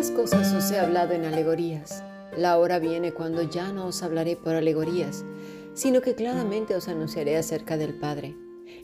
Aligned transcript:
Estas 0.00 0.16
cosas 0.16 0.54
os 0.54 0.70
he 0.70 0.78
hablado 0.78 1.12
en 1.12 1.26
alegorías. 1.26 2.02
La 2.34 2.56
hora 2.56 2.78
viene 2.78 3.12
cuando 3.12 3.42
ya 3.42 3.70
no 3.70 3.84
os 3.84 4.02
hablaré 4.02 4.34
por 4.34 4.54
alegorías, 4.54 5.26
sino 5.74 6.00
que 6.00 6.14
claramente 6.14 6.74
os 6.74 6.88
anunciaré 6.88 7.36
acerca 7.36 7.76
del 7.76 7.92
Padre. 7.92 8.34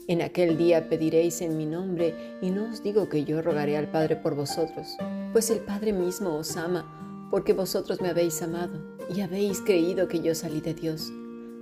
En 0.07 0.21
aquel 0.21 0.59
día 0.59 0.89
pediréis 0.89 1.41
en 1.41 1.57
mi 1.57 1.65
nombre, 1.65 2.13
y 2.39 2.51
no 2.51 2.69
os 2.69 2.83
digo 2.83 3.09
que 3.09 3.23
yo 3.23 3.41
rogaré 3.41 3.77
al 3.77 3.89
Padre 3.89 4.15
por 4.15 4.35
vosotros, 4.35 4.95
pues 5.33 5.49
el 5.49 5.57
Padre 5.57 5.91
mismo 5.91 6.35
os 6.35 6.55
ama, 6.55 7.27
porque 7.31 7.53
vosotros 7.53 7.99
me 7.99 8.09
habéis 8.09 8.39
amado, 8.43 8.79
y 9.09 9.21
habéis 9.21 9.61
creído 9.61 10.07
que 10.07 10.19
yo 10.19 10.35
salí 10.35 10.61
de 10.61 10.75
Dios. 10.75 11.11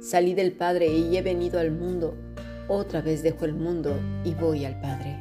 Salí 0.02 0.34
del 0.34 0.52
Padre 0.52 0.88
y 0.88 1.16
he 1.16 1.22
venido 1.22 1.62
al 1.62 1.72
mundo, 1.72 2.14
otra 2.68 3.02
vez 3.02 3.24
dejo 3.24 3.46
el 3.46 3.54
mundo 3.54 3.98
y 4.26 4.34
voy 4.34 4.66
al 4.66 4.82
Padre. 4.82 5.16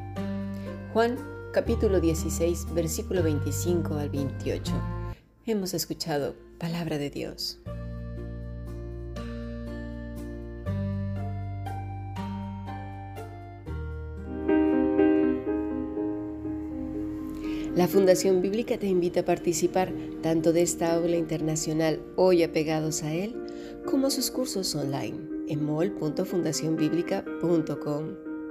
Juan 0.92 1.33
capítulo 1.54 2.00
16, 2.00 2.74
versículo 2.74 3.22
25 3.22 3.94
al 3.94 4.10
28. 4.10 4.72
Hemos 5.46 5.72
escuchado 5.72 6.34
palabra 6.58 6.98
de 6.98 7.10
Dios. 7.10 7.60
La 17.76 17.86
Fundación 17.86 18.42
Bíblica 18.42 18.76
te 18.76 18.88
invita 18.88 19.20
a 19.20 19.24
participar 19.24 19.92
tanto 20.24 20.52
de 20.52 20.62
esta 20.62 20.92
aula 20.92 21.14
internacional 21.14 22.00
hoy 22.16 22.42
apegados 22.42 23.04
a 23.04 23.14
él, 23.14 23.40
como 23.86 24.10
sus 24.10 24.32
cursos 24.32 24.74
online 24.74 25.20
en 25.46 25.64
mol.fundacionbiblica.com. 25.64 28.33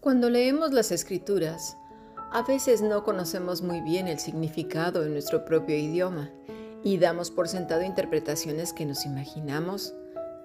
Cuando 0.00 0.30
leemos 0.30 0.72
las 0.72 0.92
escrituras, 0.92 1.76
a 2.32 2.40
veces 2.40 2.80
no 2.80 3.04
conocemos 3.04 3.60
muy 3.60 3.82
bien 3.82 4.08
el 4.08 4.18
significado 4.18 5.04
en 5.04 5.12
nuestro 5.12 5.44
propio 5.44 5.76
idioma 5.76 6.30
y 6.82 6.96
damos 6.96 7.30
por 7.30 7.48
sentado 7.48 7.82
interpretaciones 7.82 8.72
que 8.72 8.86
nos 8.86 9.04
imaginamos, 9.04 9.92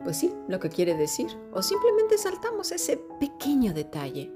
pues 0.04 0.18
sí, 0.18 0.34
lo 0.50 0.60
que 0.60 0.68
quiere 0.68 0.96
decir, 0.96 1.28
o 1.54 1.62
simplemente 1.62 2.18
saltamos 2.18 2.74
ese 2.74 3.00
pequeño 3.18 3.74
detalle. 3.74 4.30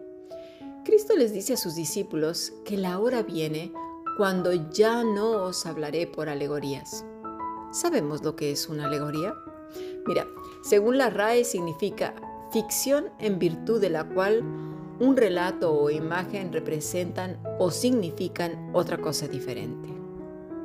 Cristo 0.85 1.17
les 1.17 1.33
dice 1.33 1.51
a 1.51 1.57
sus 1.57 1.75
discípulos 1.75 2.53
que 2.63 2.77
la 2.77 2.97
hora 2.97 3.21
viene 3.21 3.73
cuando 4.15 4.53
ya 4.71 5.03
no 5.03 5.31
os 5.43 5.65
hablaré 5.65 6.07
por 6.07 6.29
alegorías. 6.29 7.03
¿Sabemos 7.73 8.23
lo 8.23 8.37
que 8.37 8.53
es 8.53 8.69
una 8.69 8.85
alegoría? 8.85 9.33
Mira, 10.07 10.25
según 10.63 10.97
la 10.97 11.09
RAE 11.09 11.43
significa 11.43 12.15
ficción 12.53 13.09
en 13.19 13.37
virtud 13.37 13.81
de 13.81 13.89
la 13.89 14.05
cual 14.05 14.43
un 14.99 15.15
relato 15.15 15.73
o 15.73 15.89
imagen 15.89 16.51
representan 16.51 17.39
o 17.57 17.71
significan 17.71 18.69
otra 18.73 18.97
cosa 18.97 19.27
diferente. 19.27 19.89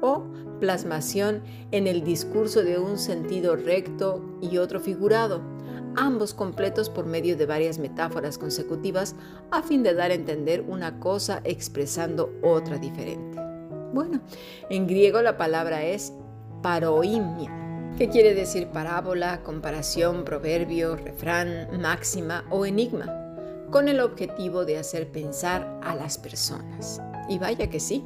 O 0.01 0.25
plasmación 0.61 1.43
en 1.71 1.87
el 1.87 2.05
discurso 2.05 2.63
de 2.63 2.79
un 2.79 2.99
sentido 2.99 3.57
recto 3.57 4.21
y 4.41 4.59
otro 4.59 4.81
figurado, 4.81 5.41
ambos 5.97 6.35
completos 6.35 6.91
por 6.91 7.07
medio 7.07 7.37
de 7.37 7.47
varias 7.47 7.79
metáforas 7.79 8.39
consecutivas 8.39 9.15
a 9.51 9.63
fin 9.63 9.83
de 9.83 9.95
dar 9.95 10.11
a 10.11 10.15
entender 10.15 10.63
una 10.67 10.99
cosa 10.99 11.41
expresando 11.45 12.33
otra 12.43 12.79
diferente. 12.79 13.39
Bueno, 13.93 14.21
en 14.71 14.87
griego 14.87 15.23
la 15.23 15.37
palabra 15.37 15.85
es 15.85 16.13
paroimia, 16.63 17.95
que 17.97 18.09
quiere 18.09 18.35
decir 18.35 18.69
parábola, 18.69 19.43
comparación, 19.43 20.25
proverbio, 20.25 20.97
refrán, 20.97 21.81
máxima 21.81 22.45
o 22.51 22.67
enigma, 22.67 23.24
con 23.71 23.89
el 23.89 24.01
objetivo 24.01 24.65
de 24.65 24.79
hacer 24.79 25.11
pensar 25.11 25.81
a 25.83 25.95
las 25.95 26.19
personas. 26.19 27.01
Y 27.29 27.39
vaya 27.39 27.71
que 27.71 27.81
sí, 27.81 28.05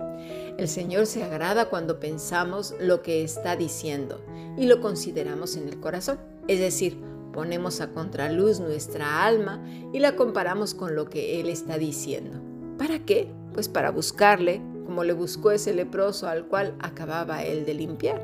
el 0.58 0.68
Señor 0.68 1.06
se 1.06 1.22
agrada 1.22 1.68
cuando 1.68 1.98
pensamos 2.00 2.74
lo 2.80 3.02
que 3.02 3.22
está 3.22 3.56
diciendo 3.56 4.20
y 4.56 4.66
lo 4.66 4.80
consideramos 4.80 5.56
en 5.56 5.68
el 5.68 5.80
corazón, 5.80 6.18
es 6.46 6.60
decir, 6.60 6.98
ponemos 7.32 7.80
a 7.80 7.92
contraluz 7.92 8.60
nuestra 8.60 9.24
alma 9.24 9.62
y 9.92 9.98
la 9.98 10.16
comparamos 10.16 10.74
con 10.74 10.94
lo 10.94 11.08
que 11.08 11.40
Él 11.40 11.48
está 11.48 11.78
diciendo. 11.78 12.40
¿Para 12.78 13.04
qué? 13.04 13.30
Pues 13.52 13.68
para 13.68 13.90
buscarle 13.90 14.62
como 14.88 15.04
le 15.04 15.12
buscó 15.12 15.50
ese 15.50 15.74
leproso 15.74 16.28
al 16.28 16.46
cual 16.46 16.74
acababa 16.78 17.44
él 17.44 17.66
de 17.66 17.74
limpiar. 17.74 18.22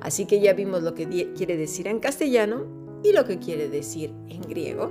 Así 0.00 0.24
que 0.24 0.40
ya 0.40 0.54
vimos 0.54 0.82
lo 0.82 0.94
que 0.94 1.06
quiere 1.36 1.58
decir 1.58 1.86
en 1.88 2.00
castellano 2.00 2.64
y 3.04 3.12
lo 3.12 3.26
que 3.26 3.38
quiere 3.38 3.68
decir 3.68 4.14
en 4.28 4.40
griego. 4.40 4.90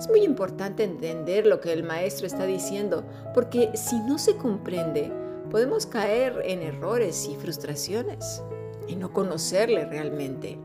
Es 0.00 0.08
muy 0.08 0.22
importante 0.22 0.82
entender 0.82 1.44
lo 1.44 1.60
que 1.60 1.74
el 1.74 1.82
maestro 1.82 2.26
está 2.26 2.46
diciendo, 2.46 3.04
porque 3.34 3.68
si 3.74 4.00
no 4.00 4.16
se 4.16 4.34
comprende, 4.34 5.12
podemos 5.50 5.84
caer 5.84 6.40
en 6.46 6.62
errores 6.62 7.28
y 7.30 7.36
frustraciones 7.36 8.42
y 8.88 8.96
no 8.96 9.12
conocerle 9.12 9.84
realmente. 9.84 10.58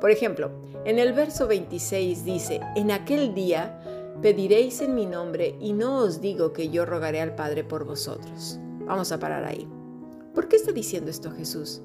Por 0.00 0.10
ejemplo, 0.10 0.50
en 0.86 0.98
el 0.98 1.12
verso 1.12 1.46
26 1.46 2.24
dice, 2.24 2.60
en 2.76 2.90
aquel 2.90 3.34
día 3.34 3.78
pediréis 4.22 4.80
en 4.80 4.94
mi 4.94 5.04
nombre 5.04 5.56
y 5.60 5.74
no 5.74 5.98
os 5.98 6.22
digo 6.22 6.54
que 6.54 6.70
yo 6.70 6.86
rogaré 6.86 7.20
al 7.20 7.34
Padre 7.34 7.64
por 7.64 7.84
vosotros. 7.84 8.58
Vamos 8.86 9.12
a 9.12 9.18
parar 9.18 9.44
ahí. 9.44 9.68
¿Por 10.34 10.48
qué 10.48 10.56
está 10.56 10.72
diciendo 10.72 11.10
esto 11.10 11.30
Jesús? 11.30 11.82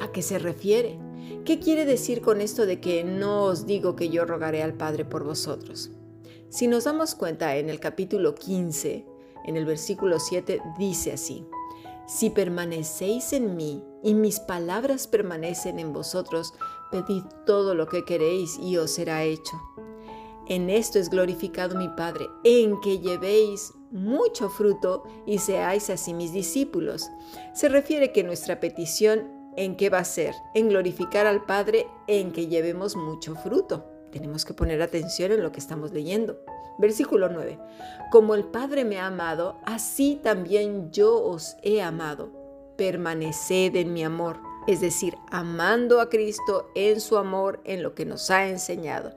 ¿A 0.00 0.12
qué 0.12 0.22
se 0.22 0.38
refiere? 0.38 0.96
¿Qué 1.44 1.58
quiere 1.58 1.84
decir 1.84 2.20
con 2.20 2.40
esto 2.40 2.66
de 2.66 2.78
que 2.80 3.02
no 3.02 3.42
os 3.42 3.66
digo 3.66 3.96
que 3.96 4.10
yo 4.10 4.24
rogaré 4.24 4.62
al 4.62 4.74
Padre 4.74 5.04
por 5.04 5.24
vosotros? 5.24 5.90
Si 6.48 6.68
nos 6.68 6.84
damos 6.84 7.14
cuenta 7.14 7.56
en 7.56 7.68
el 7.68 7.80
capítulo 7.80 8.34
15, 8.34 9.04
en 9.46 9.56
el 9.56 9.64
versículo 9.64 10.20
7, 10.20 10.62
dice 10.78 11.12
así, 11.12 11.44
Si 12.06 12.30
permanecéis 12.30 13.32
en 13.32 13.56
mí 13.56 13.82
y 14.02 14.14
mis 14.14 14.38
palabras 14.38 15.08
permanecen 15.08 15.80
en 15.80 15.92
vosotros, 15.92 16.54
pedid 16.92 17.24
todo 17.46 17.74
lo 17.74 17.88
que 17.88 18.04
queréis 18.04 18.58
y 18.58 18.76
os 18.76 18.92
será 18.92 19.24
hecho. 19.24 19.60
En 20.48 20.70
esto 20.70 21.00
es 21.00 21.10
glorificado 21.10 21.76
mi 21.76 21.88
Padre, 21.88 22.28
en 22.44 22.80
que 22.80 23.00
llevéis 23.00 23.72
mucho 23.90 24.48
fruto 24.48 25.02
y 25.26 25.38
seáis 25.38 25.90
así 25.90 26.14
mis 26.14 26.32
discípulos. 26.32 27.10
Se 27.54 27.68
refiere 27.68 28.12
que 28.12 28.22
nuestra 28.22 28.60
petición 28.60 29.28
en 29.56 29.76
qué 29.76 29.90
va 29.90 29.98
a 29.98 30.04
ser? 30.04 30.34
En 30.54 30.68
glorificar 30.68 31.26
al 31.26 31.44
Padre 31.44 31.88
en 32.06 32.30
que 32.30 32.46
llevemos 32.46 32.94
mucho 32.94 33.34
fruto. 33.34 33.95
Tenemos 34.16 34.46
que 34.46 34.54
poner 34.54 34.80
atención 34.80 35.30
en 35.30 35.42
lo 35.42 35.52
que 35.52 35.60
estamos 35.60 35.92
leyendo. 35.92 36.40
Versículo 36.78 37.28
9. 37.28 37.58
Como 38.10 38.34
el 38.34 38.44
Padre 38.44 38.84
me 38.84 38.98
ha 38.98 39.08
amado, 39.08 39.58
así 39.66 40.18
también 40.22 40.90
yo 40.90 41.22
os 41.22 41.56
he 41.62 41.82
amado. 41.82 42.30
Permaneced 42.78 43.76
en 43.76 43.92
mi 43.92 44.04
amor. 44.04 44.38
Es 44.66 44.80
decir, 44.80 45.16
amando 45.30 46.00
a 46.00 46.08
Cristo 46.08 46.70
en 46.74 47.00
su 47.00 47.18
amor, 47.18 47.60
en 47.64 47.82
lo 47.82 47.94
que 47.94 48.06
nos 48.06 48.30
ha 48.30 48.48
enseñado 48.48 49.14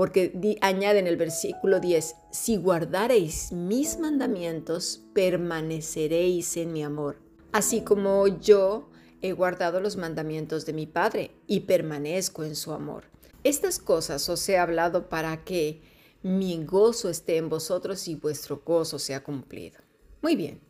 porque 0.00 0.58
añade 0.62 0.98
en 0.98 1.06
el 1.06 1.18
versículo 1.18 1.78
10, 1.78 2.14
si 2.30 2.56
guardareis 2.56 3.52
mis 3.52 3.98
mandamientos, 3.98 5.02
permaneceréis 5.12 6.56
en 6.56 6.72
mi 6.72 6.82
amor, 6.82 7.18
así 7.52 7.82
como 7.82 8.26
yo 8.26 8.88
he 9.20 9.32
guardado 9.32 9.78
los 9.78 9.98
mandamientos 9.98 10.64
de 10.64 10.72
mi 10.72 10.86
Padre 10.86 11.32
y 11.46 11.60
permanezco 11.60 12.44
en 12.44 12.56
su 12.56 12.72
amor. 12.72 13.04
Estas 13.44 13.78
cosas 13.78 14.28
os 14.28 14.48
he 14.48 14.58
hablado 14.58 15.08
para 15.08 15.44
que 15.44 15.82
mi 16.22 16.64
gozo 16.64 17.08
esté 17.08 17.36
en 17.36 17.48
vosotros 17.48 18.06
y 18.08 18.14
vuestro 18.14 18.62
gozo 18.64 18.98
sea 18.98 19.22
cumplido. 19.22 19.78
Muy 20.20 20.36
bien, 20.36 20.60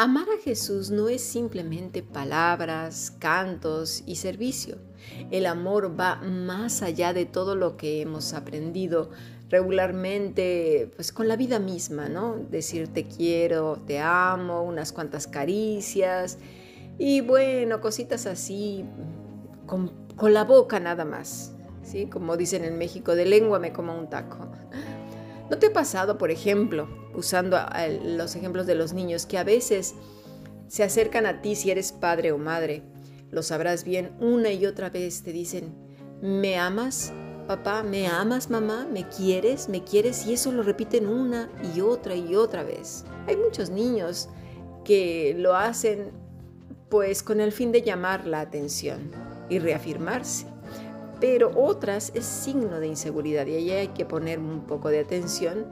Amar 0.00 0.28
a 0.28 0.40
Jesús 0.40 0.92
no 0.92 1.08
es 1.08 1.20
simplemente 1.22 2.04
palabras, 2.04 3.12
cantos 3.18 4.04
y 4.06 4.14
servicio. 4.14 4.78
El 5.32 5.44
amor 5.44 5.98
va 5.98 6.22
más 6.22 6.82
allá 6.82 7.12
de 7.12 7.26
todo 7.26 7.56
lo 7.56 7.76
que 7.76 8.00
hemos 8.00 8.32
aprendido 8.32 9.10
regularmente, 9.48 10.88
pues 10.94 11.10
con 11.10 11.26
la 11.26 11.34
vida 11.34 11.58
misma, 11.58 12.08
¿no? 12.08 12.36
Decir 12.36 12.86
te 12.86 13.08
quiero, 13.08 13.82
te 13.88 13.98
amo, 13.98 14.62
unas 14.62 14.92
cuantas 14.92 15.26
caricias 15.26 16.38
y 16.96 17.20
bueno, 17.20 17.80
cositas 17.80 18.26
así 18.26 18.84
con, 19.66 19.88
con 20.14 20.32
la 20.32 20.44
boca 20.44 20.78
nada 20.78 21.04
más, 21.04 21.56
Como 22.10 22.36
dicen 22.36 22.64
en 22.64 22.78
México, 22.78 23.14
de 23.14 23.26
lengua 23.26 23.58
me 23.58 23.72
como 23.72 23.98
un 23.98 24.08
taco. 24.08 24.48
¿No 25.50 25.58
te 25.58 25.68
ha 25.68 25.72
pasado, 25.72 26.18
por 26.18 26.30
ejemplo, 26.30 26.88
usando 27.14 27.58
los 28.02 28.36
ejemplos 28.36 28.66
de 28.66 28.74
los 28.74 28.92
niños, 28.92 29.26
que 29.26 29.38
a 29.38 29.44
veces 29.44 29.94
se 30.68 30.84
acercan 30.84 31.26
a 31.26 31.40
ti 31.40 31.54
si 31.54 31.70
eres 31.70 31.92
padre 31.92 32.32
o 32.32 32.38
madre 32.38 32.82
lo 33.30 33.42
sabrás 33.42 33.84
bien, 33.84 34.12
una 34.20 34.52
y 34.52 34.64
otra 34.64 34.88
vez 34.88 35.22
te 35.22 35.32
dicen, 35.32 35.74
¿me 36.22 36.56
amas? 36.56 37.12
Papá, 37.46 37.82
¿me 37.82 38.06
amas, 38.06 38.48
mamá? 38.50 38.86
¿Me 38.90 39.06
quieres? 39.08 39.68
¿Me 39.68 39.84
quieres? 39.84 40.26
Y 40.26 40.34
eso 40.34 40.50
lo 40.50 40.62
repiten 40.62 41.06
una 41.06 41.50
y 41.74 41.80
otra 41.80 42.14
y 42.14 42.34
otra 42.34 42.62
vez. 42.62 43.04
Hay 43.26 43.36
muchos 43.36 43.68
niños 43.70 44.28
que 44.84 45.34
lo 45.36 45.54
hacen 45.54 46.10
pues 46.88 47.22
con 47.22 47.40
el 47.40 47.52
fin 47.52 47.70
de 47.70 47.82
llamar 47.82 48.26
la 48.26 48.40
atención 48.40 49.10
y 49.50 49.58
reafirmarse. 49.58 50.46
Pero 51.20 51.50
otras 51.56 52.12
es 52.14 52.24
signo 52.24 52.80
de 52.80 52.86
inseguridad 52.86 53.46
y 53.46 53.54
ahí 53.54 53.70
hay 53.70 53.88
que 53.88 54.04
poner 54.04 54.38
un 54.38 54.66
poco 54.66 54.88
de 54.88 55.00
atención, 55.00 55.66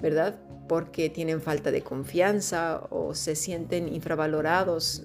¿verdad? 0.00 0.36
Porque 0.68 1.10
tienen 1.10 1.40
falta 1.40 1.70
de 1.70 1.82
confianza 1.82 2.82
o 2.90 3.14
se 3.14 3.36
sienten 3.36 3.92
infravalorados 3.92 5.02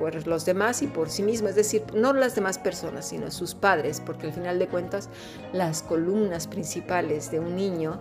por 0.00 0.26
los 0.26 0.46
demás 0.46 0.80
y 0.80 0.86
por 0.86 1.10
sí 1.10 1.22
mismos, 1.22 1.50
es 1.50 1.56
decir, 1.56 1.82
no 1.94 2.14
las 2.14 2.34
demás 2.34 2.58
personas, 2.58 3.06
sino 3.08 3.30
sus 3.30 3.54
padres, 3.54 4.00
porque 4.00 4.28
al 4.28 4.32
final 4.32 4.58
de 4.58 4.66
cuentas 4.66 5.10
las 5.52 5.82
columnas 5.82 6.46
principales 6.46 7.30
de 7.30 7.38
un 7.38 7.54
niño, 7.54 8.00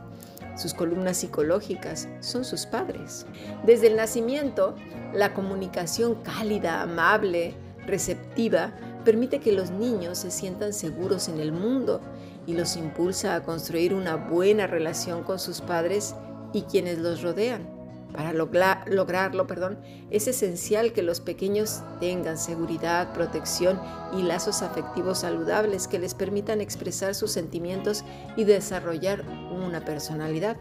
sus 0.55 0.73
columnas 0.73 1.17
psicológicas, 1.17 2.07
son 2.21 2.45
sus 2.45 2.65
padres. 2.65 3.25
Desde 3.65 3.87
el 3.87 3.97
nacimiento, 3.97 4.75
la 5.13 5.33
comunicación 5.33 6.15
cálida, 6.23 6.81
amable, 6.81 7.53
receptiva, 7.85 8.73
permite 9.09 9.39
que 9.39 9.51
los 9.51 9.71
niños 9.71 10.19
se 10.19 10.29
sientan 10.29 10.71
seguros 10.71 11.29
en 11.29 11.39
el 11.39 11.51
mundo 11.51 11.99
y 12.45 12.53
los 12.53 12.75
impulsa 12.75 13.33
a 13.33 13.41
construir 13.41 13.95
una 13.95 14.15
buena 14.17 14.67
relación 14.67 15.23
con 15.23 15.39
sus 15.39 15.61
padres 15.61 16.13
y 16.53 16.61
quienes 16.61 16.99
los 16.99 17.23
rodean. 17.23 17.67
Para 18.13 18.33
lograrlo, 18.33 19.47
perdón, 19.47 19.79
es 20.11 20.27
esencial 20.27 20.93
que 20.93 21.01
los 21.01 21.21
pequeños 21.21 21.81
tengan 21.99 22.37
seguridad, 22.37 23.11
protección 23.11 23.81
y 24.15 24.21
lazos 24.21 24.61
afectivos 24.61 25.17
saludables 25.17 25.87
que 25.87 25.97
les 25.97 26.13
permitan 26.13 26.61
expresar 26.61 27.15
sus 27.15 27.31
sentimientos 27.31 28.03
y 28.37 28.43
desarrollar 28.43 29.23
una 29.51 29.83
personalidad. 29.83 30.55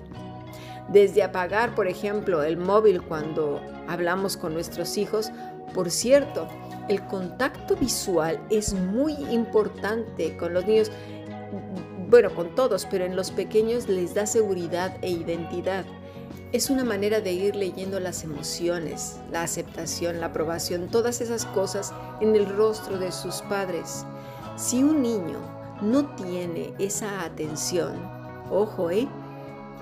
Desde 0.91 1.23
apagar, 1.23 1.75
por 1.75 1.87
ejemplo, 1.87 2.43
el 2.43 2.57
móvil 2.57 3.03
cuando 3.03 3.61
hablamos 3.87 4.39
con 4.39 4.55
nuestros 4.55 4.97
hijos, 4.97 5.31
por 5.75 5.91
cierto, 5.91 6.49
el 6.89 7.05
contacto 7.07 7.77
visual 7.77 8.41
es 8.51 8.73
muy 8.73 9.13
importante 9.31 10.37
con 10.37 10.55
los 10.55 10.67
niños, 10.67 10.91
bueno, 12.09 12.35
con 12.35 12.55
todos, 12.55 12.87
pero 12.91 13.05
en 13.05 13.15
los 13.15 13.31
pequeños 13.31 13.89
les 13.89 14.15
da 14.15 14.27
seguridad 14.27 14.97
e 15.03 15.11
identidad. 15.11 15.85
Es 16.51 16.71
una 16.71 16.83
manera 16.83 17.21
de 17.21 17.33
ir 17.33 17.55
leyendo 17.55 18.01
las 18.01 18.25
emociones, 18.25 19.19
la 19.31 19.43
aceptación, 19.43 20.21
la 20.21 20.27
aprobación, 20.27 20.89
todas 20.89 21.21
esas 21.21 21.45
cosas 21.45 21.93
en 22.23 22.35
el 22.35 22.49
rostro 22.49 22.99
de 22.99 23.13
sus 23.13 23.43
padres. 23.43 24.07
Si 24.57 24.83
un 24.83 25.03
niño 25.03 25.39
no 25.83 26.07
tiene 26.17 26.73
esa 26.79 27.23
atención, 27.23 27.93
ojo, 28.51 28.91
¿eh? 28.91 29.07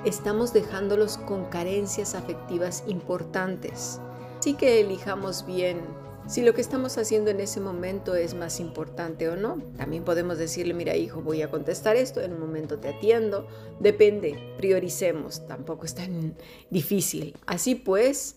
estamos 0.04 0.52
dejándolos 0.52 1.18
con 1.18 1.44
carencias 1.46 2.16
afectivas 2.16 2.82
importantes. 2.88 4.00
Así 4.40 4.54
que 4.54 4.80
elijamos 4.80 5.46
bien 5.46 5.80
si 6.26 6.42
lo 6.42 6.54
que 6.54 6.60
estamos 6.60 6.98
haciendo 6.98 7.30
en 7.30 7.40
ese 7.40 7.60
momento 7.60 8.16
es 8.16 8.34
más 8.34 8.58
importante 8.60 9.28
o 9.28 9.36
no. 9.36 9.62
También 9.76 10.04
podemos 10.04 10.38
decirle, 10.38 10.74
mira 10.74 10.96
hijo, 10.96 11.22
voy 11.22 11.42
a 11.42 11.50
contestar 11.50 11.96
esto, 11.96 12.20
en 12.20 12.32
un 12.32 12.40
momento 12.40 12.78
te 12.78 12.88
atiendo. 12.88 13.46
Depende, 13.78 14.36
prioricemos, 14.56 15.46
tampoco 15.46 15.84
es 15.84 15.94
tan 15.94 16.36
difícil. 16.70 17.36
Así 17.46 17.76
pues, 17.76 18.36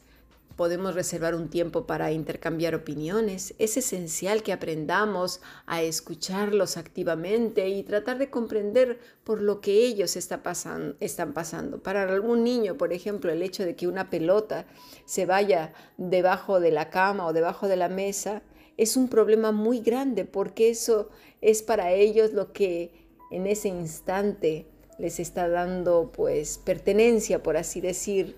podemos 0.60 0.94
reservar 0.94 1.36
un 1.36 1.48
tiempo 1.48 1.88
para 1.88 2.12
intercambiar 2.12 2.76
opiniones. 2.76 3.54
Es 3.60 3.78
esencial 3.78 4.44
que 4.44 4.52
aprendamos 4.52 5.40
a 5.66 5.82
escucharlos 5.84 6.76
activamente 6.76 7.70
y 7.70 7.82
tratar 7.84 8.18
de 8.18 8.30
comprender 8.30 9.00
por 9.24 9.42
lo 9.42 9.62
que 9.62 9.86
ellos 9.86 10.18
están 10.18 10.42
pasando. 10.44 11.82
Para 11.82 12.04
algún 12.04 12.44
niño, 12.44 12.78
por 12.78 12.92
ejemplo, 12.92 13.32
el 13.32 13.42
hecho 13.42 13.64
de 13.64 13.78
que 13.78 13.88
una 13.88 14.10
pelota 14.10 14.66
se 15.06 15.26
vaya 15.26 15.72
debajo 15.96 16.60
de 16.60 16.72
la 16.72 16.90
cama 16.90 17.26
o 17.26 17.32
debajo 17.32 17.70
de 17.70 17.78
la 17.78 17.88
mesa 17.88 18.42
es 18.76 18.98
un 18.98 19.08
problema 19.08 19.54
muy 19.54 19.80
grande 19.80 20.26
porque 20.26 20.72
eso 20.72 21.08
es 21.40 21.64
para 21.64 21.94
ellos 21.94 22.34
lo 22.34 22.52
que 22.52 22.92
en 23.32 23.48
ese 23.48 23.70
instante 23.70 24.68
les 24.98 25.22
está 25.22 25.48
dando 25.48 26.12
pues 26.12 26.58
pertenencia, 26.58 27.42
por 27.42 27.56
así 27.56 27.80
decir, 27.80 28.36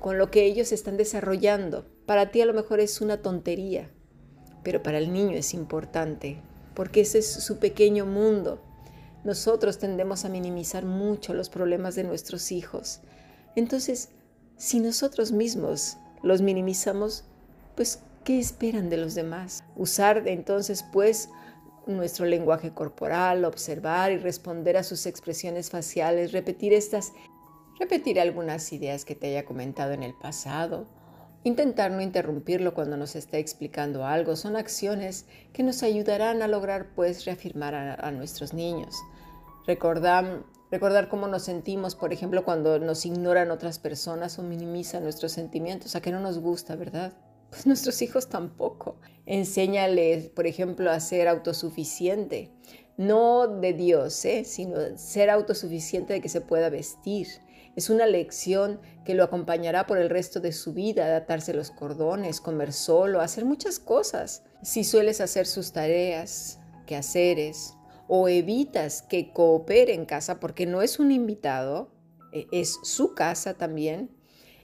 con 0.00 0.18
lo 0.18 0.30
que 0.30 0.44
ellos 0.44 0.72
están 0.72 0.96
desarrollando. 0.96 1.86
Para 2.06 2.30
ti 2.30 2.40
a 2.40 2.46
lo 2.46 2.54
mejor 2.54 2.80
es 2.80 3.00
una 3.00 3.22
tontería, 3.22 3.90
pero 4.62 4.82
para 4.82 4.98
el 4.98 5.12
niño 5.12 5.36
es 5.36 5.54
importante, 5.54 6.38
porque 6.74 7.02
ese 7.02 7.18
es 7.18 7.32
su 7.32 7.58
pequeño 7.58 8.04
mundo. 8.04 8.60
Nosotros 9.22 9.78
tendemos 9.78 10.24
a 10.24 10.28
minimizar 10.28 10.84
mucho 10.84 11.34
los 11.34 11.48
problemas 11.48 11.94
de 11.94 12.04
nuestros 12.04 12.52
hijos. 12.52 13.00
Entonces, 13.56 14.10
si 14.56 14.80
nosotros 14.80 15.32
mismos 15.32 15.96
los 16.22 16.42
minimizamos, 16.42 17.24
pues, 17.74 18.00
¿qué 18.24 18.38
esperan 18.38 18.90
de 18.90 18.96
los 18.96 19.14
demás? 19.14 19.64
Usar 19.76 20.26
entonces, 20.28 20.84
pues, 20.92 21.28
nuestro 21.86 22.26
lenguaje 22.26 22.72
corporal, 22.72 23.44
observar 23.44 24.10
y 24.12 24.18
responder 24.18 24.76
a 24.76 24.82
sus 24.82 25.06
expresiones 25.06 25.70
faciales, 25.70 26.32
repetir 26.32 26.72
estas 26.72 27.12
repetir 27.78 28.20
algunas 28.20 28.72
ideas 28.72 29.04
que 29.04 29.14
te 29.14 29.28
haya 29.28 29.44
comentado 29.44 29.92
en 29.92 30.02
el 30.02 30.14
pasado, 30.14 30.86
intentar 31.44 31.90
no 31.90 32.00
interrumpirlo 32.00 32.74
cuando 32.74 32.96
nos 32.96 33.14
está 33.16 33.38
explicando 33.38 34.06
algo, 34.06 34.34
son 34.34 34.56
acciones 34.56 35.26
que 35.52 35.62
nos 35.62 35.82
ayudarán 35.82 36.42
a 36.42 36.48
lograr 36.48 36.94
pues 36.94 37.24
reafirmar 37.24 37.74
a, 37.74 38.10
nuestros 38.10 38.54
niños. 38.54 38.96
Recordar, 39.66 40.42
recordar 40.70 41.08
cómo 41.08 41.28
nos 41.28 41.44
sentimos, 41.44 41.94
por 41.94 42.12
ejemplo, 42.12 42.44
cuando 42.44 42.78
nos 42.78 43.04
ignoran 43.04 43.50
otras 43.50 43.78
personas 43.78 44.38
o 44.38 44.42
minimizan 44.42 45.02
nuestros 45.02 45.32
sentimientos, 45.32 45.94
a 45.94 46.00
que 46.00 46.10
no 46.10 46.20
nos 46.20 46.38
gusta, 46.38 46.76
¿verdad? 46.76 47.12
Pues 47.50 47.66
nuestros 47.66 48.02
hijos 48.02 48.28
tampoco. 48.28 48.96
Enséñales, 49.26 50.28
por 50.28 50.46
ejemplo, 50.46 50.90
a 50.90 50.98
ser 50.98 51.28
autosuficiente, 51.28 52.50
no 52.96 53.46
de 53.46 53.72
Dios, 53.72 54.24
¿eh? 54.24 54.44
sino 54.44 54.76
ser 54.96 55.30
autosuficiente 55.30 56.14
de 56.14 56.20
que 56.20 56.28
se 56.28 56.40
pueda 56.40 56.68
vestir, 56.68 57.28
es 57.76 57.90
una 57.90 58.06
lección 58.06 58.80
que 59.04 59.14
lo 59.14 59.24
acompañará 59.24 59.86
por 59.86 59.98
el 59.98 60.10
resto 60.10 60.40
de 60.40 60.52
su 60.52 60.72
vida, 60.72 61.06
adaptarse 61.06 61.54
los 61.54 61.70
cordones, 61.70 62.40
comer 62.40 62.72
solo, 62.72 63.20
hacer 63.20 63.44
muchas 63.44 63.78
cosas. 63.78 64.44
Si 64.62 64.84
sueles 64.84 65.20
hacer 65.20 65.46
sus 65.46 65.72
tareas, 65.72 66.60
quehaceres, 66.86 67.74
o 68.06 68.28
evitas 68.28 69.02
que 69.02 69.32
coopere 69.32 69.94
en 69.94 70.04
casa 70.04 70.38
porque 70.40 70.66
no 70.66 70.82
es 70.82 70.98
un 70.98 71.10
invitado, 71.10 71.90
e, 72.32 72.46
es 72.52 72.78
su 72.82 73.14
casa 73.14 73.54
también, 73.54 74.10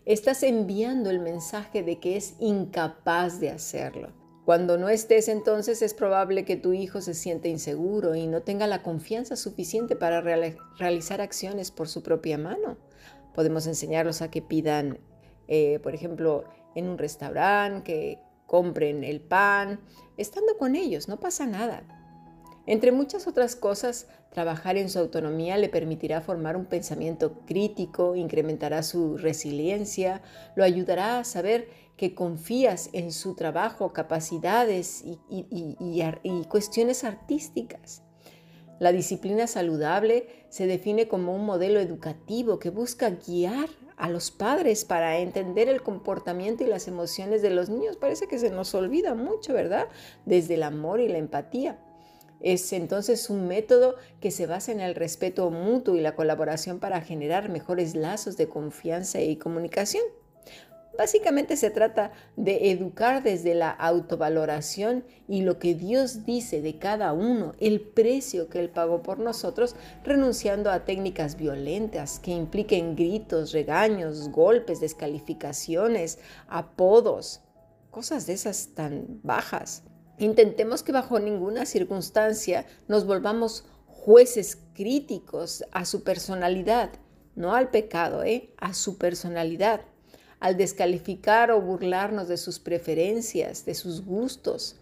estás 0.05 0.43
enviando 0.43 1.11
el 1.11 1.21
mensaje 1.21 1.83
de 1.83 1.99
que 1.99 2.17
es 2.17 2.35
incapaz 2.38 3.40
de 3.40 3.50
hacerlo. 3.50 4.20
Cuando 4.45 4.79
no 4.79 4.89
estés 4.89 5.29
entonces 5.29 5.83
es 5.83 5.95
probable 5.95 6.45
que 6.45 6.57
tu 6.57 6.73
hijo 6.73 7.01
se 7.01 7.15
sienta 7.15 7.49
inseguro 7.49 8.15
y 8.15 8.27
no 8.27 8.43
tenga 8.43 8.67
la 8.67 8.83
confianza 8.83 9.37
suficiente 9.37 9.97
para 9.97 10.21
realizar 10.21 11.21
acciones 11.21 11.71
por 11.71 11.89
su 11.89 12.03
propia 12.03 12.39
mano. 12.39 12.79
Podemos 13.35 13.67
enseñarlos 13.67 14.23
a 14.23 14.31
que 14.31 14.43
pidan, 14.43 14.99
eh, 15.47 15.79
por 15.83 15.95
ejemplo, 15.95 16.45
en 16.75 16.89
un 16.89 16.99
restaurante, 16.99 17.83
que 17.85 18.19
compren 18.47 19.05
el 19.05 19.21
pan, 19.21 19.81
estando 20.17 20.57
con 20.59 20.75
ellos, 20.75 21.07
no 21.07 21.21
pasa 21.21 21.47
nada. 21.47 22.00
Entre 22.71 22.93
muchas 22.93 23.27
otras 23.27 23.57
cosas, 23.57 24.07
trabajar 24.31 24.77
en 24.77 24.91
su 24.91 25.00
autonomía 25.00 25.57
le 25.57 25.69
permitirá 25.69 26.21
formar 26.21 26.57
un 26.57 26.67
pensamiento 26.67 27.41
crítico, 27.45 28.15
incrementará 28.15 28.85
su 28.85 29.17
resiliencia, 29.17 30.23
lo 30.55 30.62
ayudará 30.62 31.19
a 31.19 31.25
saber 31.25 31.67
que 31.97 32.15
confías 32.15 32.89
en 32.93 33.11
su 33.11 33.35
trabajo, 33.35 33.93
capacidades 33.93 35.03
y 35.05 36.45
cuestiones 36.45 37.03
artísticas. 37.03 38.05
La 38.79 38.93
disciplina 38.93 39.49
saludable 39.49 40.29
se 40.49 40.69
define 40.69 41.09
como 41.09 41.35
un 41.35 41.45
modelo 41.45 41.81
educativo 41.81 42.61
que 42.61 42.71
busca 42.71 43.11
guiar 43.11 43.69
a 43.97 44.09
los 44.09 44.31
padres 44.31 44.85
para 44.85 45.19
entender 45.19 45.69
el 45.69 45.83
comportamiento 45.83 46.62
y 46.62 46.69
las 46.69 46.87
emociones 46.87 47.43
de 47.43 47.50
los 47.50 47.69
niños. 47.69 47.97
Parece 47.97 48.29
que 48.29 48.39
se 48.39 48.50
nos 48.50 48.77
olvida 48.77 49.17
mucho, 49.17 49.55
¿verdad? 49.55 49.89
Desde 50.25 50.55
el 50.55 50.62
amor 50.62 51.00
y 51.00 51.09
la 51.09 51.19
empatía. 51.19 51.81
Es 52.41 52.73
entonces 52.73 53.29
un 53.31 53.47
método 53.49 53.97
que 54.21 54.31
se 54.31 54.47
basa 54.47 54.73
en 54.73 54.81
el 54.81 54.95
respeto 54.95 55.51
mutuo 55.51 55.97
y 55.97 56.01
la 56.01 56.17
colaboración 56.17 56.79
para 56.79 57.01
generar 57.03 57.49
mejores 57.49 57.95
lazos 57.95 58.37
de 58.37 58.49
confianza 58.49 59.21
y 59.21 59.37
comunicación. 59.37 60.03
Básicamente 61.01 61.57
se 61.57 61.71
trata 61.71 62.13
de 62.37 62.73
educar 62.73 63.23
desde 63.23 63.55
la 63.55 63.71
autovaloración 63.71 65.05
y 65.29 65.43
lo 65.43 65.59
que 65.59 65.75
Dios 65.75 66.27
dice 66.27 66.61
de 66.61 66.79
cada 66.79 67.13
uno, 67.13 67.55
el 67.59 67.81
precio 67.81 68.49
que 68.49 68.59
Él 68.59 68.69
pagó 68.69 69.03
por 69.03 69.19
nosotros, 69.19 69.77
renunciando 70.05 70.71
a 70.71 70.85
técnicas 70.85 71.37
violentas 71.37 72.19
que 72.19 72.33
impliquen 72.33 72.97
gritos, 72.97 73.53
regaños, 73.53 74.29
golpes, 74.29 74.81
descalificaciones, 74.81 76.19
apodos, 76.49 77.41
cosas 77.91 78.27
de 78.27 78.35
esas 78.35 78.75
tan 78.75 79.21
bajas. 79.23 79.85
Intentemos 80.21 80.83
que 80.83 80.93
bajo 80.93 81.19
ninguna 81.19 81.65
circunstancia 81.65 82.67
nos 82.89 83.07
volvamos 83.07 83.65
jueces 83.87 84.59
críticos 84.75 85.65
a 85.73 85.87
su 85.87 86.05
personalidad, 86.05 86.91
no 87.37 87.55
al 87.55 87.71
pecado, 87.71 88.23
¿eh? 88.23 88.53
a 88.59 88.75
su 88.75 88.99
personalidad, 88.99 89.81
al 90.39 90.59
descalificar 90.59 91.50
o 91.50 91.62
burlarnos 91.62 92.29
de 92.29 92.37
sus 92.37 92.59
preferencias, 92.59 93.65
de 93.65 93.75
sus 93.75 94.05
gustos. 94.05 94.77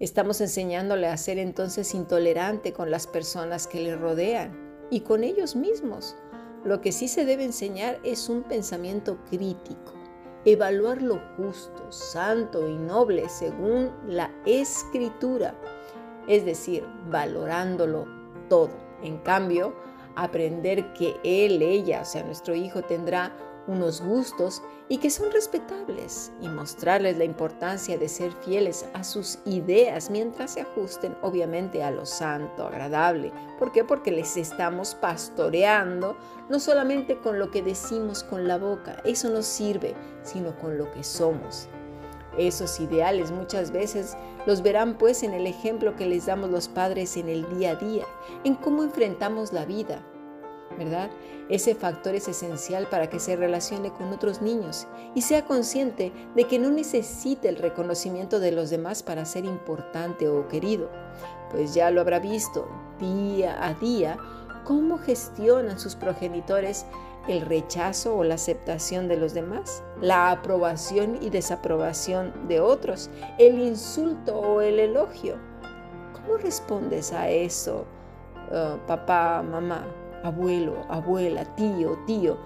Estamos 0.00 0.40
enseñándole 0.40 1.06
a 1.06 1.16
ser 1.16 1.38
entonces 1.38 1.94
intolerante 1.94 2.72
con 2.72 2.90
las 2.90 3.06
personas 3.06 3.68
que 3.68 3.78
le 3.78 3.94
rodean 3.94 4.88
y 4.90 5.02
con 5.02 5.22
ellos 5.22 5.54
mismos. 5.54 6.16
Lo 6.64 6.80
que 6.80 6.90
sí 6.90 7.06
se 7.06 7.24
debe 7.24 7.44
enseñar 7.44 8.00
es 8.02 8.28
un 8.28 8.42
pensamiento 8.42 9.16
crítico 9.30 10.05
evaluar 10.46 11.02
lo 11.02 11.20
justo, 11.36 11.90
santo 11.90 12.68
y 12.68 12.76
noble 12.76 13.28
según 13.28 13.90
la 14.06 14.30
escritura, 14.46 15.54
es 16.28 16.44
decir, 16.44 16.86
valorándolo 17.10 18.06
todo. 18.48 18.70
En 19.02 19.18
cambio, 19.18 19.74
aprender 20.14 20.92
que 20.92 21.16
él, 21.24 21.60
ella, 21.62 22.02
o 22.02 22.04
sea, 22.04 22.22
nuestro 22.22 22.54
hijo 22.54 22.82
tendrá 22.82 23.36
unos 23.66 24.00
gustos 24.00 24.62
y 24.88 24.98
que 24.98 25.10
son 25.10 25.32
respetables 25.32 26.32
y 26.40 26.48
mostrarles 26.48 27.18
la 27.18 27.24
importancia 27.24 27.98
de 27.98 28.08
ser 28.08 28.32
fieles 28.32 28.86
a 28.94 29.02
sus 29.02 29.38
ideas 29.44 30.10
mientras 30.10 30.52
se 30.52 30.60
ajusten 30.60 31.16
obviamente 31.22 31.82
a 31.82 31.90
lo 31.90 32.06
santo, 32.06 32.66
agradable. 32.66 33.32
¿Por 33.58 33.72
qué? 33.72 33.84
Porque 33.84 34.12
les 34.12 34.36
estamos 34.36 34.94
pastoreando 34.94 36.16
no 36.48 36.60
solamente 36.60 37.18
con 37.18 37.38
lo 37.38 37.50
que 37.50 37.62
decimos 37.62 38.22
con 38.22 38.46
la 38.46 38.58
boca, 38.58 39.02
eso 39.04 39.28
no 39.28 39.42
sirve, 39.42 39.94
sino 40.22 40.56
con 40.58 40.78
lo 40.78 40.90
que 40.92 41.02
somos. 41.02 41.68
Esos 42.38 42.78
ideales 42.80 43.30
muchas 43.30 43.70
veces 43.70 44.16
los 44.46 44.62
verán 44.62 44.98
pues 44.98 45.22
en 45.22 45.32
el 45.32 45.46
ejemplo 45.46 45.96
que 45.96 46.06
les 46.06 46.26
damos 46.26 46.50
los 46.50 46.68
padres 46.68 47.16
en 47.16 47.28
el 47.28 47.48
día 47.56 47.70
a 47.72 47.76
día, 47.76 48.04
en 48.44 48.54
cómo 48.54 48.82
enfrentamos 48.82 49.52
la 49.52 49.64
vida, 49.64 50.02
¿verdad? 50.78 51.10
Ese 51.48 51.74
factor 51.74 52.14
es 52.14 52.28
esencial 52.28 52.88
para 52.88 53.08
que 53.08 53.20
se 53.20 53.36
relacione 53.36 53.92
con 53.92 54.12
otros 54.12 54.42
niños 54.42 54.86
y 55.14 55.22
sea 55.22 55.44
consciente 55.44 56.12
de 56.34 56.44
que 56.44 56.58
no 56.58 56.70
necesita 56.70 57.48
el 57.48 57.56
reconocimiento 57.56 58.40
de 58.40 58.52
los 58.52 58.70
demás 58.70 59.02
para 59.02 59.24
ser 59.24 59.44
importante 59.44 60.28
o 60.28 60.48
querido, 60.48 60.90
pues 61.50 61.74
ya 61.74 61.90
lo 61.90 62.00
habrá 62.00 62.18
visto 62.18 62.68
día 62.98 63.64
a 63.64 63.74
día 63.74 64.18
cómo 64.64 64.98
gestionan 64.98 65.78
sus 65.78 65.94
progenitores 65.94 66.84
el 67.28 67.40
rechazo 67.40 68.16
o 68.16 68.24
la 68.24 68.34
aceptación 68.34 69.08
de 69.08 69.16
los 69.16 69.34
demás, 69.34 69.82
la 70.00 70.30
aprobación 70.30 71.18
y 71.20 71.30
desaprobación 71.30 72.48
de 72.48 72.60
otros, 72.60 73.10
el 73.38 73.58
insulto 73.58 74.38
o 74.38 74.60
el 74.60 74.78
elogio. 74.78 75.36
¿Cómo 76.12 76.36
respondes 76.38 77.12
a 77.12 77.28
eso, 77.28 77.84
uh, 78.50 78.78
papá, 78.86 79.42
mamá? 79.42 79.86
Abuelo, 80.26 80.84
abuela, 80.88 81.44
tío, 81.54 81.98
tío, 82.06 82.38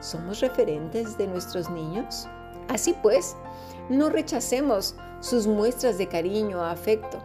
¿somos 0.00 0.40
referentes 0.40 1.16
de 1.18 1.26
nuestros 1.26 1.70
niños? 1.70 2.28
Así 2.68 2.94
pues, 3.02 3.36
no 3.88 4.10
rechacemos 4.10 4.96
sus 5.20 5.46
muestras 5.46 5.98
de 5.98 6.08
cariño 6.08 6.58
o 6.58 6.62
afecto. 6.62 7.18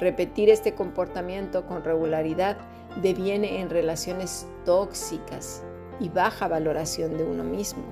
Repetir 0.00 0.50
este 0.50 0.74
comportamiento 0.74 1.66
con 1.66 1.84
regularidad 1.84 2.58
deviene 3.02 3.60
en 3.60 3.70
relaciones 3.70 4.46
tóxicas 4.64 5.62
y 6.00 6.08
baja 6.08 6.48
valoración 6.48 7.16
de 7.16 7.24
uno 7.24 7.44
mismo. 7.44 7.84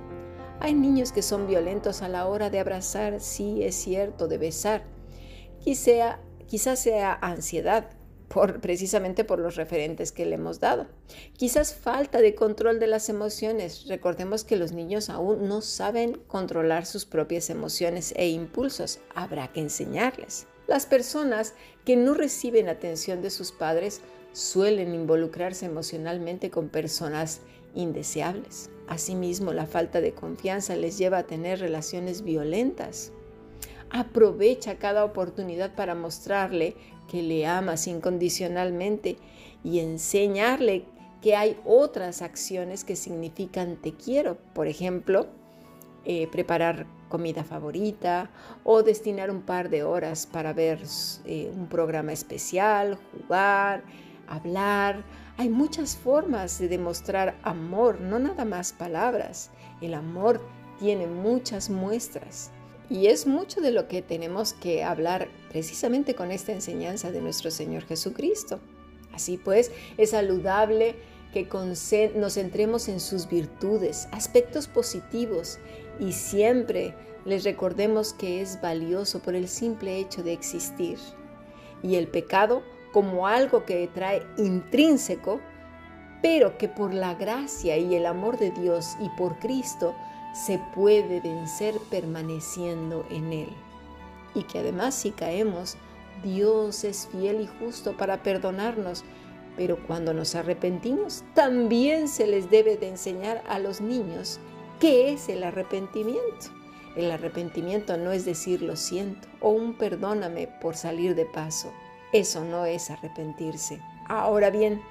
Hay 0.61 0.75
niños 0.75 1.13
que 1.13 1.23
son 1.23 1.47
violentos 1.47 2.03
a 2.03 2.09
la 2.09 2.27
hora 2.27 2.51
de 2.51 2.61
abrazar, 2.61 3.21
sí 3.21 3.65
es 3.65 3.75
cierto, 3.75 4.29
de 4.29 4.39
besar. 4.39 4.85
quizás 5.65 6.79
sea 6.79 7.19
ansiedad, 7.21 7.87
precisamente 8.61 9.25
por 9.25 9.39
los 9.39 9.57
referentes 9.57 10.13
que 10.13 10.27
le 10.27 10.37
hemos 10.37 10.61
dado. 10.61 10.87
Quizás 11.37 11.75
falta 11.75 12.21
de 12.21 12.35
control 12.35 12.81
de 12.81 12.87
las 12.87 13.09
emociones. 13.09 13.87
Recordemos 13.89 14.45
que 14.45 14.57
los 14.57 14.73
niños 14.73 15.11
aún 15.11 15.49
no 15.49 15.61
saben 15.61 16.19
controlar 16.27 16.87
sus 16.87 17.05
propias 17.05 17.51
emociones 17.51 18.13
e 18.17 18.29
impulsos. 18.29 19.01
Habrá 19.15 19.49
que 19.53 19.61
enseñarles. 19.61 20.47
Las 20.67 20.87
personas 20.87 21.55
que 21.85 21.97
no 21.97 22.15
reciben 22.15 22.69
atención 22.69 23.21
de 23.21 23.31
sus 23.31 23.53
padres 23.53 24.01
suelen 24.33 24.95
involucrarse 24.95 25.67
emocionalmente 25.67 26.51
con 26.51 26.69
personas 26.69 27.41
indeseables. 27.75 28.71
Asimismo, 28.87 29.53
la 29.53 29.67
falta 29.67 30.01
de 30.01 30.13
confianza 30.13 30.77
les 30.77 30.99
lleva 30.99 31.19
a 31.19 31.27
tener 31.27 31.61
relaciones 31.61 32.23
violentas. 32.23 33.13
Aprovecha 33.91 34.79
cada 34.79 35.05
oportunidad 35.05 35.75
para 35.75 35.95
mostrarle 35.95 36.77
que 37.13 37.23
le 37.23 37.47
amas 37.47 37.87
incondicionalmente 37.89 39.19
y 39.63 39.81
enseñarle 39.81 40.87
que 41.21 41.37
hay 41.37 41.61
otras 41.67 42.23
acciones 42.23 42.85
que 42.85 42.97
significan 42.97 43.77
te 43.77 43.93
quiero. 43.93 44.39
Por 44.55 44.67
ejemplo, 44.67 45.27
eh, 46.07 46.27
preparar 46.33 46.87
comida 47.11 47.45
favorita 47.45 48.31
o 48.65 48.83
destinar 48.83 49.31
un 49.31 49.43
par 49.43 49.69
de 49.69 49.83
horas 49.83 50.27
para 50.27 50.55
ver 50.55 50.81
eh, 51.27 51.53
un 51.55 51.69
programa 51.69 52.15
especial, 52.15 52.99
jugar, 53.13 53.85
hablar. 54.27 55.05
Hay 55.37 55.51
muchas 55.51 55.99
formas 55.99 56.59
de 56.59 56.69
demostrar 56.69 57.37
amor, 57.43 58.01
no 58.01 58.19
nada 58.21 58.47
más 58.47 58.73
palabras. 58.73 59.51
El 59.83 59.93
amor 59.93 60.41
tiene 60.81 61.07
muchas 61.07 61.69
muestras. 61.69 62.51
Y 62.93 63.07
es 63.07 63.27
mucho 63.27 63.63
de 63.63 63.71
lo 63.71 63.89
que 63.89 64.03
tenemos 64.03 64.53
que 64.53 64.85
hablar 64.85 65.31
precisamente 65.49 66.15
con 66.15 66.31
esta 66.31 66.53
enseñanza 66.53 67.11
de 67.11 67.23
nuestro 67.23 67.51
Señor 67.51 67.87
Jesucristo. 67.87 68.61
Así 69.15 69.39
pues, 69.39 69.71
es 69.97 70.11
saludable 70.11 70.97
que 71.33 71.49
nos 72.15 72.35
centremos 72.35 72.89
en 72.89 73.01
sus 73.01 73.31
virtudes, 73.31 74.09
aspectos 74.13 74.69
positivos 74.69 75.59
y 75.99 76.13
siempre 76.13 76.95
les 77.25 77.45
recordemos 77.45 78.13
que 78.13 78.43
es 78.43 78.61
valioso 78.61 79.21
por 79.21 79.37
el 79.37 79.49
simple 79.49 79.97
hecho 79.97 80.23
de 80.23 80.35
existir. 80.35 80.99
Y 81.83 81.95
el 81.95 82.09
pecado 82.09 82.63
como 82.93 83.27
algo 83.27 83.65
que 83.65 83.89
trae 83.95 84.23
intrínseco, 84.37 85.41
pero 86.21 86.59
que 86.59 86.69
por 86.69 86.93
la 86.93 87.15
gracia 87.15 87.79
y 87.79 87.95
el 87.95 88.05
amor 88.05 88.39
de 88.39 88.51
Dios 88.51 88.97
y 89.01 89.09
por 89.17 89.39
Cristo 89.39 89.95
se 90.33 90.59
puede 90.75 91.21
vencer 91.21 91.75
permaneciendo 91.91 93.05
en 93.11 93.33
Él. 93.33 93.49
Y 94.35 94.45
que 94.45 94.61
además 94.61 94.95
si 94.95 95.11
caemos, 95.11 95.77
Dios 96.23 96.85
es 96.85 97.09
fiel 97.13 97.41
y 97.41 97.47
justo 97.59 97.97
para 97.97 98.23
perdonarnos, 98.23 99.05
pero 99.57 99.79
cuando 99.87 100.15
nos 100.15 100.35
arrepentimos, 100.35 101.25
también 101.35 102.09
se 102.09 102.27
les 102.27 102.51
debe 102.51 102.77
de 102.77 102.89
enseñar 102.89 103.43
a 103.49 103.59
los 103.59 103.81
niños 103.81 104.41
qué 104.81 105.13
es 105.13 105.29
el 105.29 105.45
arrepentimiento. 105.45 106.47
El 106.97 107.11
arrepentimiento 107.11 107.97
no 107.97 108.13
es 108.13 108.25
decir 108.25 108.63
lo 108.63 108.77
siento 108.77 109.29
o 109.41 109.51
un 109.51 109.75
perdóname 109.75 110.49
por 110.61 110.77
salir 110.77 111.15
de 111.15 111.25
paso. 111.25 111.73
Eso 112.13 112.45
no 112.45 112.67
es 112.67 112.91
arrepentirse. 112.91 113.81
Ahora 114.09 114.51
bien, 114.51 114.83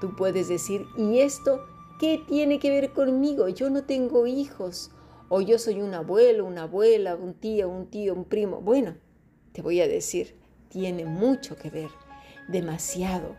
tú 0.00 0.14
puedes 0.16 0.48
decir, 0.48 0.86
¿y 0.96 1.20
esto 1.20 1.64
¿Qué 2.00 2.24
tiene 2.26 2.58
que 2.58 2.70
ver 2.70 2.94
conmigo? 2.94 3.48
Yo 3.48 3.68
no 3.68 3.84
tengo 3.84 4.26
hijos. 4.26 4.90
O 5.28 5.42
yo 5.42 5.58
soy 5.58 5.82
un 5.82 5.92
abuelo, 5.92 6.46
una 6.46 6.62
abuela, 6.62 7.14
un 7.14 7.34
tío, 7.34 7.68
un 7.68 7.88
tío, 7.88 8.14
un 8.14 8.24
primo. 8.24 8.62
Bueno, 8.62 8.94
te 9.52 9.60
voy 9.60 9.82
a 9.82 9.86
decir, 9.86 10.40
tiene 10.70 11.04
mucho 11.04 11.56
que 11.56 11.68
ver, 11.68 11.90
demasiado, 12.48 13.36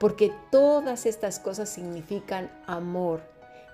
porque 0.00 0.32
todas 0.50 1.06
estas 1.06 1.38
cosas 1.38 1.68
significan 1.68 2.50
amor 2.66 3.22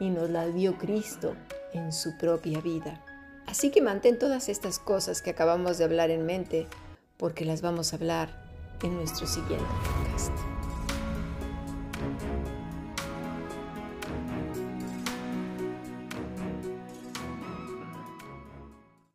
y 0.01 0.11
nos 0.11 0.29
la 0.29 0.47
dio 0.47 0.77
Cristo 0.77 1.35
en 1.73 1.91
su 1.91 2.19
propia 2.19 2.61
vida. 2.61 3.03
Así 3.47 3.71
que 3.71 3.81
mantén 3.81 4.19
todas 4.19 4.51
estas 4.51 4.79
cosas 4.79 5.23
que 5.23 5.31
acabamos 5.31 5.79
de 5.79 5.85
hablar 5.85 6.11
en 6.11 6.27
mente, 6.27 6.67
porque 7.17 7.47
las 7.47 7.63
vamos 7.63 7.95
a 7.95 7.97
hablar 7.97 8.45
en 8.83 8.97
nuestro 8.97 9.27
siguiente 9.27 9.65
podcast. 9.83 10.46